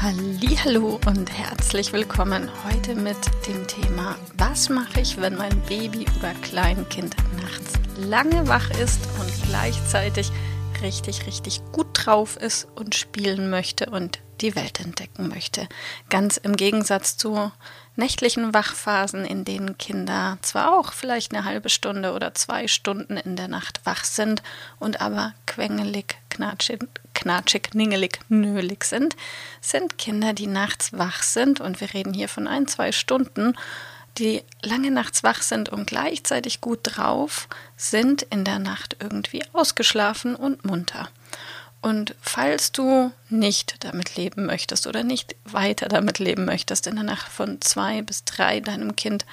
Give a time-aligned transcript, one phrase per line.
[0.00, 3.16] Hallo und herzlich willkommen heute mit
[3.48, 9.48] dem Thema Was mache ich, wenn mein Baby oder Kleinkind nachts lange wach ist und
[9.48, 10.30] gleichzeitig
[10.82, 15.68] richtig richtig gut drauf ist und spielen möchte und die Welt entdecken möchte.
[16.10, 17.50] Ganz im Gegensatz zu
[17.96, 23.34] nächtlichen Wachphasen, in denen Kinder zwar auch vielleicht eine halbe Stunde oder zwei Stunden in
[23.34, 24.44] der Nacht wach sind
[24.78, 26.84] und aber quengelig, knatschig,
[27.18, 29.16] knatschig, ningelig, nölig sind,
[29.60, 33.54] sind Kinder, die nachts wach sind und wir reden hier von ein, zwei Stunden,
[34.18, 40.36] die lange nachts wach sind und gleichzeitig gut drauf, sind in der Nacht irgendwie ausgeschlafen
[40.36, 41.08] und munter.
[41.80, 47.04] Und falls du nicht damit leben möchtest oder nicht weiter damit leben möchtest, in der
[47.04, 49.26] Nacht von zwei bis drei deinem Kind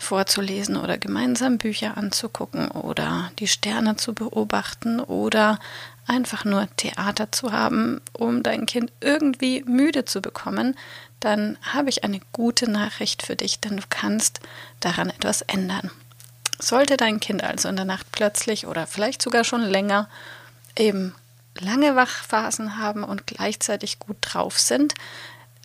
[0.00, 5.58] vorzulesen oder gemeinsam Bücher anzugucken oder die Sterne zu beobachten oder
[6.06, 10.74] einfach nur Theater zu haben, um dein Kind irgendwie müde zu bekommen,
[11.20, 14.40] dann habe ich eine gute Nachricht für dich, denn du kannst
[14.80, 15.90] daran etwas ändern.
[16.58, 20.08] Sollte dein Kind also in der Nacht plötzlich oder vielleicht sogar schon länger
[20.76, 21.14] eben
[21.58, 24.94] lange Wachphasen haben und gleichzeitig gut drauf sind,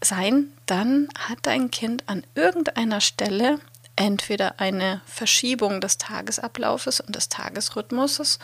[0.03, 3.59] sein, dann hat dein Kind an irgendeiner Stelle
[3.95, 8.39] entweder eine Verschiebung des Tagesablaufes und des Tagesrhythmuses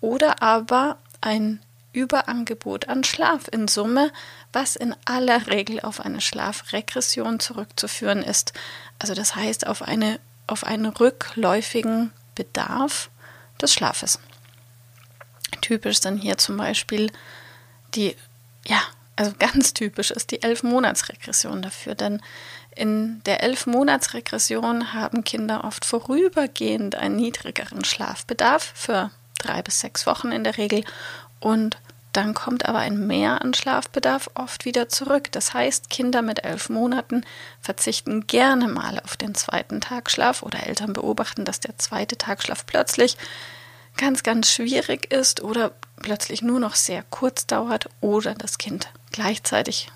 [0.00, 1.60] oder aber ein
[1.92, 4.12] Überangebot an Schlaf in Summe,
[4.52, 8.52] was in aller Regel auf eine Schlafregression zurückzuführen ist.
[8.98, 13.10] Also das heißt auf, eine, auf einen rückläufigen Bedarf
[13.60, 14.18] des Schlafes.
[15.62, 17.10] Typisch sind hier zum Beispiel
[17.94, 18.14] die,
[18.66, 18.82] ja,
[19.16, 22.20] also ganz typisch ist die Elf-Monats-Regression dafür, denn
[22.76, 30.30] in der Elf-Monats-Regression haben Kinder oft vorübergehend einen niedrigeren Schlafbedarf für drei bis sechs Wochen
[30.30, 30.84] in der Regel
[31.40, 31.78] und
[32.12, 35.30] dann kommt aber ein Mehr an Schlafbedarf oft wieder zurück.
[35.32, 37.24] Das heißt, Kinder mit elf Monaten
[37.60, 43.18] verzichten gerne mal auf den zweiten Tagschlaf oder Eltern beobachten, dass der zweite Tagschlaf plötzlich
[43.98, 49.88] ganz, ganz schwierig ist oder plötzlich nur noch sehr kurz dauert oder das Kind gleichzeitig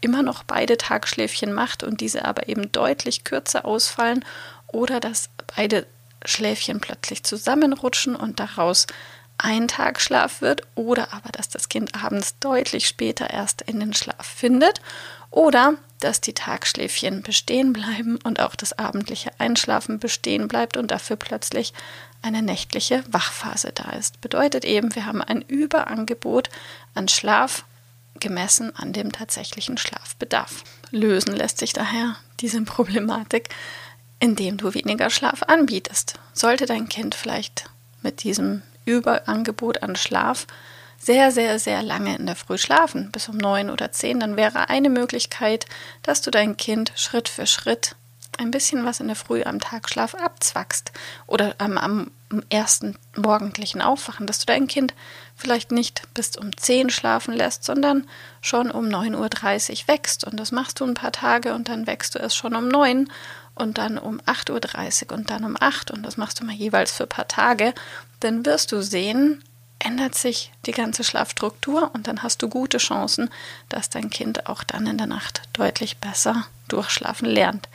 [0.00, 4.24] immer noch beide Tagschläfchen macht und diese aber eben deutlich kürzer ausfallen
[4.68, 5.86] oder dass beide
[6.24, 8.86] Schläfchen plötzlich zusammenrutschen und daraus
[9.38, 14.26] ein Tagschlaf wird oder aber dass das Kind abends deutlich später erst in den Schlaf
[14.26, 14.80] findet
[15.30, 21.16] oder dass die Tagschläfchen bestehen bleiben und auch das abendliche Einschlafen bestehen bleibt und dafür
[21.16, 21.72] plötzlich
[22.22, 24.20] eine nächtliche Wachphase da ist.
[24.20, 26.48] Bedeutet eben, wir haben ein Überangebot
[26.94, 27.64] an Schlaf
[28.20, 30.64] gemessen an dem tatsächlichen Schlafbedarf.
[30.90, 33.48] Lösen lässt sich daher diese Problematik,
[34.20, 36.14] indem du weniger Schlaf anbietest.
[36.32, 37.70] Sollte dein Kind vielleicht
[38.02, 40.46] mit diesem Überangebot an Schlaf
[40.98, 44.70] sehr, sehr, sehr lange in der Früh schlafen, bis um neun oder zehn, dann wäre
[44.70, 45.66] eine Möglichkeit,
[46.02, 47.94] dass du dein Kind Schritt für Schritt
[48.38, 50.92] ein bisschen was in der Früh am Tagschlaf abzwackst
[51.26, 52.10] oder am, am
[52.50, 54.94] ersten morgendlichen Aufwachen, dass du dein Kind
[55.36, 58.06] vielleicht nicht bis um 10 schlafen lässt, sondern
[58.40, 60.24] schon um 9.30 Uhr wächst.
[60.24, 63.08] Und das machst du ein paar Tage und dann wächst du es schon um 9
[63.54, 66.92] und dann um 8.30 Uhr und dann um 8 und das machst du mal jeweils
[66.92, 67.74] für ein paar Tage.
[68.20, 69.42] Dann wirst du sehen,
[69.78, 73.30] ändert sich die ganze Schlafstruktur und dann hast du gute Chancen,
[73.68, 77.68] dass dein Kind auch dann in der Nacht deutlich besser durchschlafen lernt.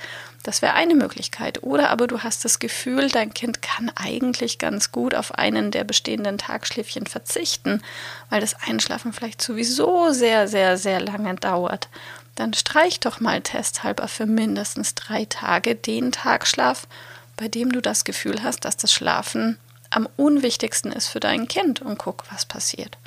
[0.43, 1.63] Das wäre eine Möglichkeit.
[1.63, 5.83] Oder aber du hast das Gefühl, dein Kind kann eigentlich ganz gut auf einen der
[5.83, 7.81] bestehenden Tagschläfchen verzichten,
[8.29, 11.89] weil das Einschlafen vielleicht sowieso sehr, sehr, sehr lange dauert.
[12.35, 16.87] Dann streich doch mal testhalber für mindestens drei Tage den Tagschlaf,
[17.35, 19.57] bei dem du das Gefühl hast, dass das Schlafen
[19.89, 22.97] am unwichtigsten ist für dein Kind und guck, was passiert.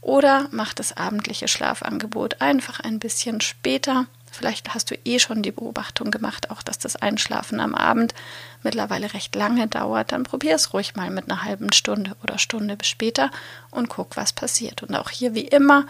[0.00, 4.06] Oder mach das abendliche Schlafangebot einfach ein bisschen später.
[4.30, 8.14] Vielleicht hast du eh schon die Beobachtung gemacht, auch dass das Einschlafen am Abend
[8.62, 10.12] mittlerweile recht lange dauert.
[10.12, 13.30] Dann probier es ruhig mal mit einer halben Stunde oder Stunde bis später
[13.70, 14.82] und guck, was passiert.
[14.82, 15.86] Und auch hier wie immer,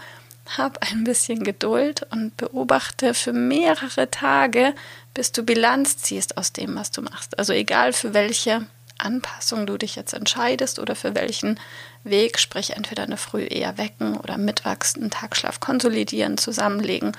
[0.57, 4.73] hab ein bisschen Geduld und beobachte für mehrere Tage,
[5.13, 7.37] bis du Bilanz ziehst aus dem, was du machst.
[7.37, 8.65] Also egal für welche
[9.05, 11.59] Anpassung du dich jetzt entscheidest oder für welchen
[12.03, 17.13] Weg, sprich entweder eine Früh eher wecken oder mittags einen Tagschlaf konsolidieren, zusammenlegen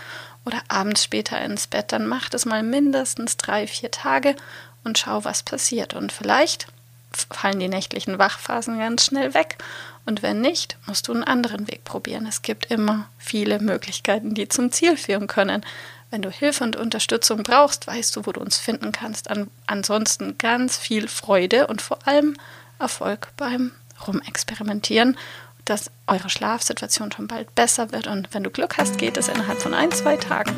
[0.45, 4.37] oder abends später ins Bett, dann mach das mal mindestens drei, vier Tage
[4.85, 5.95] und schau, was passiert.
[5.95, 6.67] Und vielleicht
[7.13, 9.57] fallen die nächtlichen Wachphasen ganz schnell weg.
[10.05, 12.27] Und wenn nicht, musst du einen anderen Weg probieren.
[12.27, 15.65] Es gibt immer viele Möglichkeiten, die zum Ziel führen können.
[16.11, 19.29] Wenn du Hilfe und Unterstützung brauchst, weißt du, wo du uns finden kannst.
[19.31, 22.37] An ansonsten ganz viel Freude und vor allem
[22.79, 23.73] Erfolg beim
[24.07, 25.17] Rumexperimentieren,
[25.65, 28.07] dass eure Schlafsituation schon bald besser wird.
[28.07, 30.55] Und wenn du Glück hast, geht es innerhalb von ein, zwei Tagen.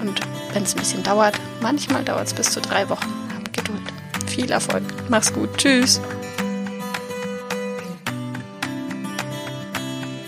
[0.00, 0.20] Und
[0.52, 3.12] wenn es ein bisschen dauert, manchmal dauert es bis zu drei Wochen.
[3.34, 3.80] Hab Geduld.
[4.26, 4.84] Viel Erfolg.
[5.08, 5.56] Mach's gut.
[5.56, 6.00] Tschüss.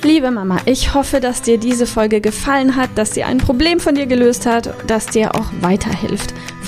[0.03, 3.95] Liebe Mama, ich hoffe, dass dir diese Folge gefallen hat, dass sie ein Problem von
[3.95, 6.33] dir gelöst hat, dass dir auch weiterhilft.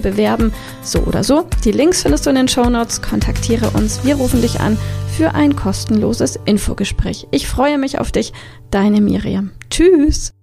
[0.00, 0.52] bewerben.
[0.82, 1.46] So oder so.
[1.64, 3.02] Die Links findest du in den Show Notes.
[3.02, 4.04] Kontaktiere uns.
[4.04, 4.76] Wir rufen dich an
[5.16, 7.26] für ein kostenloses Infogespräch.
[7.30, 8.32] Ich freue mich auf dich.
[8.70, 9.52] Deine Miriam.
[9.70, 10.36] Tschüss.